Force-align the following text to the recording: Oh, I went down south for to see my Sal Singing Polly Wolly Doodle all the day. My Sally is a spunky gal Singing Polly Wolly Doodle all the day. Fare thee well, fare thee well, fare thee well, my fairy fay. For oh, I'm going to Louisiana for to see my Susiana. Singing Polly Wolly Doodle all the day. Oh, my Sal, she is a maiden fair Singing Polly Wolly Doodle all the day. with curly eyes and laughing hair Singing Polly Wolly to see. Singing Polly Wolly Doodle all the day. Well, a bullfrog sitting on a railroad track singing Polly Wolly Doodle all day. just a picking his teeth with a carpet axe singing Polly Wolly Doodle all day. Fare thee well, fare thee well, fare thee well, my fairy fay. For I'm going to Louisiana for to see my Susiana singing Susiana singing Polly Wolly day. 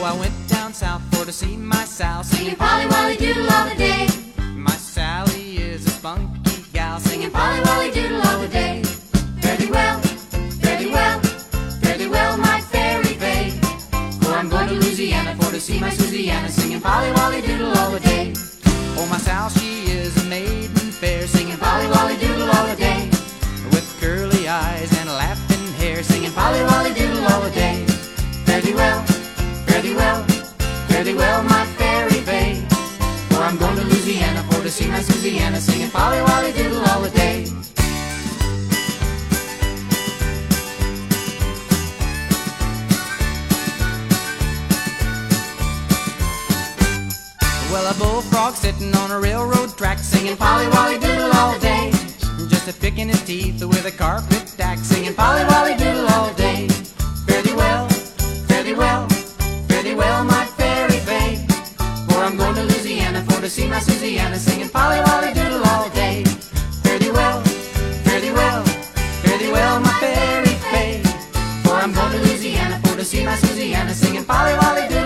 Oh, 0.00 0.04
I 0.04 0.16
went 0.16 0.48
down 0.48 0.72
south 0.72 1.02
for 1.10 1.24
to 1.24 1.32
see 1.32 1.56
my 1.56 1.84
Sal 1.84 2.22
Singing 2.22 2.54
Polly 2.54 2.86
Wolly 2.86 3.16
Doodle 3.16 3.50
all 3.50 3.68
the 3.68 3.74
day. 3.74 4.06
My 4.54 4.70
Sally 4.70 5.56
is 5.56 5.84
a 5.88 5.90
spunky 5.90 6.62
gal 6.72 7.00
Singing 7.00 7.32
Polly 7.32 7.60
Wolly 7.66 7.90
Doodle 7.90 8.22
all 8.22 8.38
the 8.38 8.46
day. 8.46 8.84
Fare 9.42 9.56
thee 9.56 9.68
well, 9.68 9.98
fare 10.62 10.78
thee 10.78 10.92
well, 10.92 11.18
fare 11.82 11.98
thee 11.98 12.06
well, 12.06 12.36
my 12.38 12.60
fairy 12.60 13.14
fay. 13.14 13.50
For 14.20 14.28
oh, 14.28 14.34
I'm 14.38 14.48
going 14.48 14.68
to 14.68 14.74
Louisiana 14.74 15.34
for 15.34 15.50
to 15.50 15.60
see 15.60 15.80
my 15.80 15.90
Susiana. 15.90 16.48
Singing 16.48 16.80
Polly 16.80 17.10
Wolly 17.18 17.40
Doodle 17.40 17.76
all 17.78 17.90
the 17.90 17.98
day. 17.98 18.32
Oh, 18.98 19.08
my 19.10 19.18
Sal, 19.18 19.48
she 19.50 19.90
is 19.90 20.16
a 20.24 20.28
maiden 20.28 20.92
fair 20.92 21.26
Singing 21.26 21.58
Polly 21.58 21.88
Wolly 21.88 22.16
Doodle 22.18 22.48
all 22.48 22.66
the 22.68 22.76
day. 22.76 23.10
with 23.74 23.96
curly 24.00 24.46
eyes 24.46 24.96
and 25.00 25.08
laughing 25.08 25.72
hair 25.72 26.04
Singing 26.04 26.30
Polly 26.30 26.62
Wolly 26.62 26.94
to 35.02 35.12
see. 35.12 35.38
Singing 35.58 35.90
Polly 35.90 36.20
Wolly 36.20 36.52
Doodle 36.52 36.84
all 36.90 37.00
the 37.02 37.10
day. 37.10 37.44
Well, 47.70 47.86
a 47.90 47.94
bullfrog 47.98 48.54
sitting 48.54 48.94
on 48.96 49.10
a 49.10 49.20
railroad 49.20 49.76
track 49.76 49.98
singing 49.98 50.36
Polly 50.36 50.66
Wolly 50.68 50.98
Doodle 50.98 51.32
all 51.34 51.58
day. 51.58 51.90
just 52.48 52.68
a 52.68 52.72
picking 52.72 53.08
his 53.08 53.22
teeth 53.24 53.62
with 53.64 53.84
a 53.86 53.92
carpet 53.92 54.54
axe 54.58 54.82
singing 54.82 55.14
Polly 55.14 55.44
Wolly 55.44 55.76
Doodle 55.76 56.08
all 56.08 56.32
day. 56.34 56.68
Fare 57.26 57.42
thee 57.42 57.54
well, 57.54 57.88
fare 58.48 58.64
thee 58.64 58.74
well, 58.74 59.08
fare 59.68 59.82
thee 59.82 59.94
well, 59.94 60.24
my 60.24 60.44
fairy 60.56 60.98
fay. 61.00 61.46
For 62.08 62.24
I'm 62.24 62.36
going 62.36 62.54
to 62.56 62.62
Louisiana 62.62 63.22
for 63.22 63.40
to 63.40 63.48
see 63.48 63.68
my 63.68 63.78
Susiana 63.78 64.36
singing 64.36 64.57
Susiana 73.88 73.94
singing 73.94 74.24
Polly 74.24 74.54
Wolly 74.54 74.88
day. 74.88 74.97